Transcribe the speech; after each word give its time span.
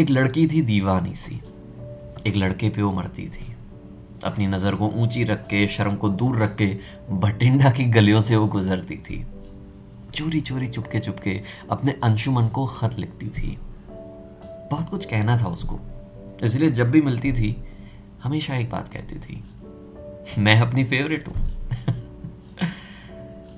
एक 0.00 0.10
लड़की 0.10 0.46
थी 0.46 0.62
दीवानी 0.62 1.14
सी। 1.14 1.40
एक 2.26 2.36
लड़के 2.36 2.68
पे 2.68 2.82
वो 2.82 2.92
मरती 2.92 3.28
थी। 3.28 3.56
अपनी 4.24 4.46
नज़र 4.46 4.74
को 4.74 4.88
ऊँची 4.88 5.24
रख 5.24 5.46
के, 5.46 5.66
शर्म 5.66 5.96
को 5.96 6.08
दूर 6.08 6.42
रख 6.42 6.56
के, 6.56 6.78
भटिंडा 7.10 7.70
की 7.70 7.84
गलियों 7.84 8.20
से 8.20 8.36
वो 8.36 8.46
गुजरती 8.46 8.96
थी। 8.96 9.26
चोरी 10.14 10.40
चोरी, 10.40 10.66
चुपके 10.66 10.98
चुपके 10.98 11.42
अपने 11.70 11.94
अंशुमन 12.04 12.48
को 12.48 12.66
खत 12.66 12.98
लिखती 12.98 13.26
थी। 13.26 13.58
बहुत 14.70 14.88
कुछ 14.88 15.04
कहना 15.04 15.36
था 15.36 15.46
उसको। 15.46 15.80
इसलिए 16.42 16.70
जब 16.70 16.90
भी 16.90 17.00
मिलती 17.00 17.32
थी, 17.32 17.64
हमेशा 18.22 18.56
एक 18.56 18.70
बात 18.70 18.88
कहती 18.88 19.18
थी, 19.18 19.44
मैं 20.38 20.60
अपनी 20.60 20.84
फेवरेट 20.84 21.28
हूँ। 21.28 21.46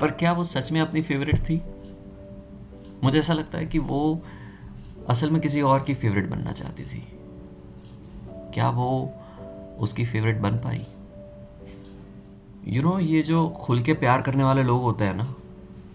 पर 0.00 0.10
क्या 0.10 0.32
वो 0.32 0.44
सच 0.44 0.72
में 0.72 0.80
अपनी 0.80 1.02
फेवरेट 1.02 1.38
थी? 1.38 1.62
मुझे 3.04 3.18
ऐसा 3.18 3.32
लगता 3.32 3.58
है 3.58 3.66
कि 3.66 3.78
वो 3.78 4.22
असल 5.10 5.30
में 5.30 5.40
किसी 5.40 5.60
और 5.62 5.82
की 5.82 5.94
फेवरेट 5.94 6.28
बनना 6.30 6.52
चाहती 6.52 6.84
थी। 6.84 7.02
क्या 8.54 8.68
वो 8.70 8.88
उसकी 9.80 10.04
फेवरेट 10.04 10.40
बन 10.40 10.56
पाई? 10.56 10.86
यू 12.66 12.72
you 12.72 12.82
नो 12.82 12.90
know, 12.90 13.00
ये 13.02 13.22
जो 13.22 13.48
खुल 13.58 13.80
के 13.80 13.94
प्यार 13.94 14.22
करने 14.22 14.44
वाले 14.44 14.62
लोग 14.62 14.82
होते 14.82 15.04
हैं 15.04 15.14
ना 15.14 15.34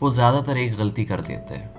वो 0.00 0.10
ज़्यादातर 0.10 0.58
एक 0.58 0.74
गलती 0.76 1.04
कर 1.04 1.20
देते 1.20 1.54
हैं। 1.54 1.78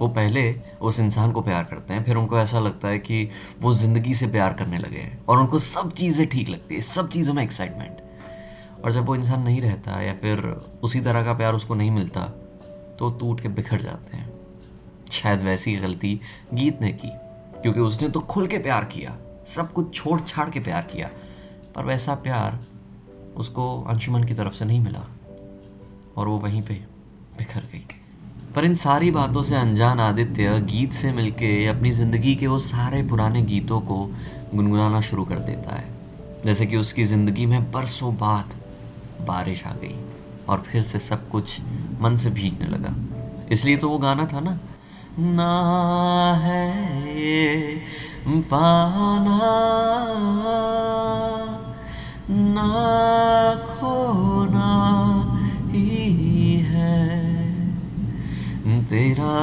वो 0.00 0.08
पहले 0.08 0.42
उस 0.80 0.98
इंसान 1.00 1.32
को 1.32 1.40
प्यार 1.42 1.64
करते 1.64 1.94
हैं 1.94 2.04
फिर 2.04 2.16
उनको 2.16 2.38
ऐसा 2.38 2.60
लगता 2.60 2.88
है 2.88 2.98
कि 2.98 3.28
वो 3.60 3.72
ज़िंदगी 3.72 4.14
से 4.14 4.26
प्यार 4.26 4.54
करने 4.54 4.78
लगे 4.78 4.98
हैं 4.98 5.24
और 5.26 5.38
उनको 5.38 5.58
सब 5.58 5.92
चीज़ें 5.92 6.26
ठीक 6.28 6.48
लगती 6.48 6.74
है 6.74 6.80
सब 6.80 7.08
चीज़ों 7.08 7.34
में 7.34 7.42
एक्साइटमेंट 7.42 8.82
और 8.84 8.92
जब 8.92 9.06
वो 9.06 9.14
इंसान 9.14 9.42
नहीं 9.42 9.60
रहता 9.60 10.00
या 10.02 10.14
फिर 10.14 10.44
उसी 10.82 11.00
तरह 11.00 11.24
का 11.24 11.34
प्यार 11.34 11.54
उसको 11.54 11.74
नहीं 11.74 11.90
मिलता 11.90 12.24
तो 12.98 13.10
टूट 13.20 13.40
के 13.40 13.48
बिखर 13.50 13.80
जाते 13.80 14.16
हैं। 14.16 14.33
शायद 15.12 15.40
वैसी 15.40 15.74
गलती 15.76 16.20
गीत 16.54 16.80
ने 16.82 16.92
की, 16.92 17.10
क्योंकि 17.62 17.80
उसने 17.80 18.08
तो 18.08 18.20
खुल 18.20 18.46
के 18.46 18.58
प्यार 18.58 18.84
किया, 18.84 19.16
सब 19.46 19.72
कुछ 19.72 19.94
छोड़ 19.94 20.20
छाड़ 20.20 20.48
के 20.50 20.60
प्यार 20.60 20.82
किया, 20.84 21.10
पर 21.74 21.84
वैसा 21.84 22.14
प्यार 22.14 22.58
उसको 23.36 23.82
अंशुमन 23.82 24.24
की 24.24 24.34
तरफ़ 24.34 24.54
से 24.54 24.64
नहीं 24.64 24.80
मिला, 24.80 25.06
और 26.16 26.28
वो 26.28 26.38
वहीं 26.38 26.62
पे 26.62 26.74
बिखर 27.38 27.68
गई। 27.72 27.84
पर 28.54 28.64
इन 28.64 28.74
सारी 28.74 29.10
बातों 29.10 29.42
से 29.42 29.56
अनजान 29.56 30.00
आदित्य 30.00 30.58
गीत 30.62 30.92
से 30.92 31.12
मिलके 31.12 31.66
अपनी 31.66 31.90
ज़िंदगी 31.90 32.34
के 32.34 32.46
वो 32.46 32.58
सारे 32.58 33.02
पुराने 33.02 33.42
गीतों 33.42 33.80
को 33.80 34.04
गुनगुनाना 34.54 35.00
शुरू 35.00 35.24
कर 35.24 35.38
देता 35.40 35.76
है, 35.76 35.88
जैसे 36.44 36.66
कि 36.66 36.76
उसकी 36.76 37.04
ज़िंदगी 37.04 37.46
में 37.46 37.70
बरसों 37.72 38.14
बाद 38.16 38.54
बारिश 39.26 39.64
आ 39.66 39.72
गई, 39.74 39.96
और 40.48 40.62
फिर 40.62 40.82
से 40.82 40.98
सब 40.98 41.28
कुछ 41.28 41.60
मन 42.00 42.16
से 42.16 42.30
भीगने 42.30 42.66
लगा। 42.66 42.94
इसलिए 43.52 43.76
तो 43.76 43.88
वो 43.88 43.98
गाना 43.98 44.26
था 44.26 44.40
ना 44.40 44.58
ना 45.18 45.54
है 46.42 46.68
ये 47.18 47.80
पाना। 48.28 49.38
ना 52.30 52.70
खोना 53.54 54.70
ही 55.70 56.56
है। 56.56 57.24
तेरा 58.84 59.34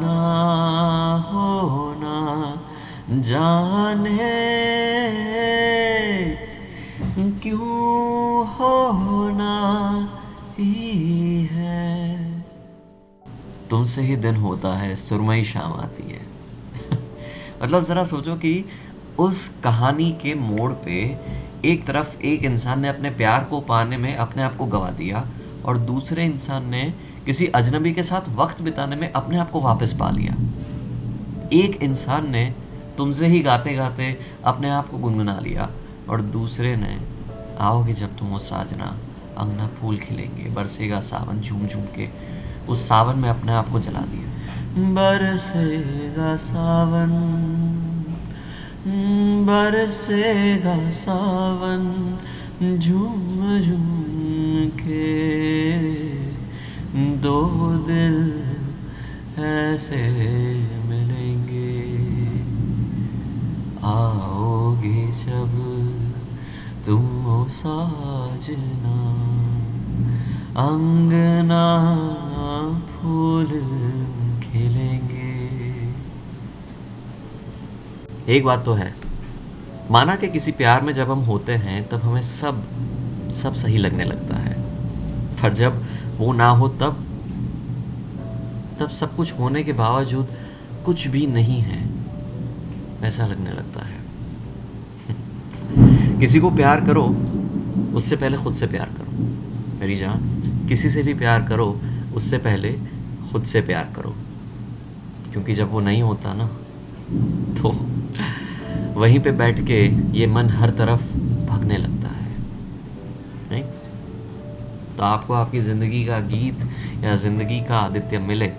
ना 0.00 0.18
होना 1.32 2.16
जाने 3.10 4.44
क्यों 7.42 8.46
होना 8.46 9.54
ही 10.58 10.93
तुमसे 13.74 14.02
ही 14.02 14.16
दिन 14.16 14.36
होता 14.36 14.68
है, 14.68 14.96
सुरमई 14.96 15.44
शाम 15.44 15.72
आती 15.72 16.12
है। 16.12 16.26
मतलब 17.62 17.84
ज़रा 17.84 18.04
सोचो 18.04 18.34
कि 18.34 18.64
उस 19.18 19.56
कहानी 19.64 20.12
के 20.12 20.34
मोड़ 20.34 20.72
पे 20.72 21.18
एक 21.64 21.86
तरफ़ 21.86 22.20
एक 22.20 22.44
इंसान 22.44 22.80
ने 22.80 22.88
अपने 22.88 23.10
प्यार 23.10 23.44
को 23.44 23.60
पाने 23.60 23.96
में 23.96 24.16
अपने 24.16 24.42
आप 24.42 24.56
को 24.56 24.66
गवा 24.66 24.90
दिया 24.90 25.28
और 25.64 25.78
दूसरे 25.78 26.24
इंसान 26.24 26.66
ने 26.66 26.94
किसी 27.26 27.46
अजनबी 27.46 27.92
के 27.92 28.02
साथ 28.02 28.28
वक्त 28.28 28.62
बिताने 28.62 28.96
में 28.96 29.12
अपने 29.12 29.38
आप 29.38 29.50
को 29.50 29.60
वापस 29.60 29.92
पा 29.92 30.10
लिया। 30.10 30.36
एक 31.52 31.78
इंसान 31.82 32.30
ने 32.30 32.54
तुमसे 32.98 33.26
ही 33.26 33.40
गाते 33.40 33.74
गाते 33.74 34.18
अपने 34.44 34.70
आप 34.70 34.88
को 34.88 34.98
गुनगुना 34.98 35.40
लिया 35.40 35.70
और 36.08 36.20
दूसरे 36.20 36.76
ने, 36.76 37.00
आओगे 37.58 37.92
जब 37.92 38.18
तुम 38.18 38.28
वो 38.28 38.38
साजना 38.38 38.98
अंगना 39.38 39.66
फूल 39.66 39.98
खिलेंगे, 39.98 40.50
बरसेगा 40.50 41.00
सावन 41.00 41.40
झूम 41.40 41.66
झूम 41.66 41.82
के 41.82 42.33
उस 42.68 42.88
सावन 42.88 43.18
में 43.18 43.28
अपने 43.28 43.52
आप 43.52 43.68
को 43.68 43.80
जला 43.80 44.00
दिया। 44.00 44.24
बरसेगा 44.94 46.36
सावन 46.36 47.10
बरसेगा 49.46 50.90
सावन 50.90 51.84
झूम 52.78 53.60
झूम 53.60 54.68
के 54.80 55.04
दो 57.16 57.40
दिल 57.78 58.18
ऐसे 59.44 60.02
मिलेंगे। 60.88 61.74
आओगे 63.84 65.06
जब 65.06 65.52
तुम 66.86 67.06
हो 67.06 67.46
साजना। 67.48 68.96
अंगना 70.56 71.64
फूल 72.86 73.46
खिलेंगे। 74.40 75.54
एक 78.32 78.44
बात 78.44 78.64
तो 78.64 78.72
है, 78.72 78.94
माना 79.90 80.16
कि 80.16 80.28
किसी 80.28 80.52
प्यार 80.52 80.82
में 80.82 80.92
जब 80.92 81.10
हम 81.10 81.18
होते 81.18 81.52
हैं, 81.52 81.88
तब 81.88 82.00
हमें 82.00 82.22
सब 82.22 82.64
सब 83.34 83.54
सही 83.54 83.76
लगने 83.76 84.04
लगता 84.04 84.36
है। 84.36 84.62
पर 85.42 85.52
जब 85.52 85.84
वो 86.18 86.32
ना 86.32 86.48
हो 86.48 86.68
तब 86.68 87.04
तब 88.80 88.88
सब 88.88 89.16
कुछ 89.16 89.32
होने 89.38 89.64
के 89.64 89.72
बावजूद 89.72 90.28
कुछ 90.84 91.08
भी 91.08 91.26
नहीं 91.26 91.60
है, 91.60 91.90
ऐसा 93.02 93.26
लगने 93.26 93.50
लगता 93.50 93.84
है। 93.84 93.96
किसी 96.20 96.40
को 96.40 96.50
प्यार 96.50 96.80
करो, 96.80 97.04
उससे 97.94 98.16
पहले 98.16 98.36
खुद 98.36 98.54
से 98.54 98.66
प्यार 98.66 98.86
करो। 98.86 99.12
मेरी 99.80 99.94
जान 99.94 100.33
किसी 100.68 100.90
से 100.90 101.02
भी 101.02 101.14
प्यार 101.14 101.42
करो, 101.42 101.66
उससे 102.14 102.38
पहले 102.38 102.72
खुद 103.32 103.44
से 103.44 103.60
प्यार 103.60 103.92
करो। 103.96 104.14
क्योंकि 105.32 105.54
जब 105.54 105.70
वो 105.70 105.80
नहीं 105.80 106.02
होता 106.02 106.32
ना 106.34 106.46
तो 107.54 107.70
वहीं 108.94 109.20
पे 109.20 109.30
बैठ 109.32 109.60
के 109.60 109.84
ये 110.18 110.26
मन 110.26 110.48
हर 110.50 110.70
तरफ़ 110.70 111.02
भगने 111.46 111.76
लगता 111.76 112.08
है। 112.08 112.28
नहीं 113.50 113.62
तो 114.96 115.02
आपको 115.02 115.34
आपकी 115.34 115.60
ज़िंदगी 115.60 116.04
का 116.04 116.18
गीत 116.22 116.68
या 117.04 117.14
ज़िंदगी 117.16 117.60
का 117.60 117.78
आदित्य 117.78 118.18
मिले, 118.20 118.50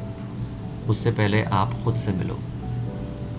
उससे 0.89 1.11
पहले 1.11 1.43
आप 1.43 1.73
खुद 1.83 1.95
से 1.95 2.11
मिलो। 2.11 2.39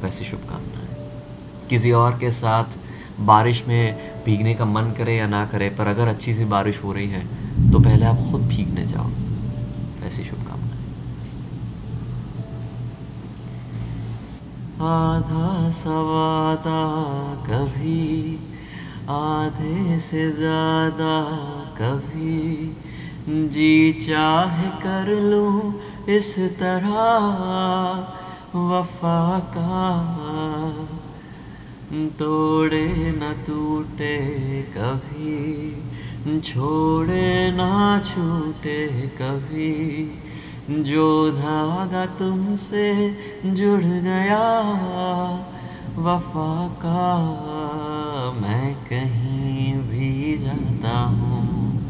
वैसी 0.03 0.25
शुभकामनाएँ। 0.25 1.69
किसी 1.69 1.93
और 1.93 2.19
के 2.19 2.31
साथ 2.31 2.78
बारिश 3.22 3.62
में 3.69 4.22
भीगने 4.25 4.55
का 4.55 4.65
मन 4.65 4.93
करे 4.99 5.16
या 5.16 5.26
ना 5.26 5.44
करे, 5.47 5.69
पर 5.71 5.87
अगर 5.87 6.09
अच्छी 6.09 6.34
सी 6.34 6.44
बारिश 6.47 6.82
हो 6.84 6.93
रही 6.93 7.09
है 7.09 7.25
तो 7.72 7.78
पहले 7.81 8.05
आप 8.05 8.19
खुद 8.31 8.41
भीगने 8.49 8.84
जाओ। 8.87 9.11
ऐसी 10.06 10.25
शुभकामनाएँ। 10.25 10.75
आधा 14.87 15.71
सवादा 15.71 16.83
कभी, 17.47 18.39
आधे 19.11 19.99
से 19.99 20.31
ज़्यादा 20.33 21.17
कभी, 21.78 22.77
जी 23.49 23.93
चाहे 24.03 24.69
कर 24.83 25.09
लूँ 25.23 25.75
इस 26.09 26.34
तरह, 26.61 26.99
वफा 28.55 29.38
का 29.56 29.81
तोड़े 31.93 32.87
न 32.97 33.44
टूटे 33.47 34.17
कभी, 34.62 36.41
छोड़े 36.41 37.50
ना 37.50 38.03
छूटे 38.05 38.87
कभी। 39.23 39.73
जो 40.83 41.31
धागा 41.31 42.06
तुमसे 42.06 43.11
जुड़ 43.47 43.85
गया, 43.85 44.43
वफा 45.99 46.69
का 46.69 47.06
मैं 48.33 48.75
कहीं 48.75 49.75
भी 49.75 50.38
जाता 50.38 50.99
हूँ, 50.99 51.83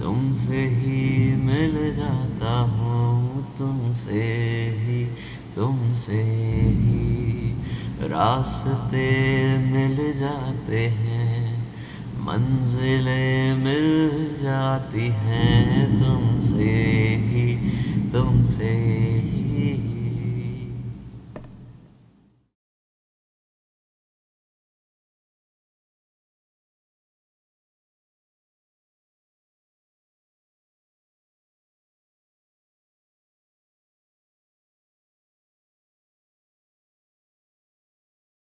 तुमसे 0.00 0.64
ही 0.66 1.36
मिल 1.36 1.94
जाता 1.94 2.58
हूँ, 2.60 3.44
तुमसे 3.58 4.22
ही 4.78 5.04
तुमसे 5.54 6.22
ही। 6.22 7.41
रास्ते 8.02 9.08
मिल 9.58 9.96
जाते 10.18 10.80
हैं 10.86 11.62
मंजिलें 12.18 13.54
मिल 13.54 13.88
जाती 14.42 15.08
हैं 15.08 15.86
तुमसे 15.98 16.70
ही 17.22 17.56
तुमसे 18.12 18.72
ही। 19.18 19.91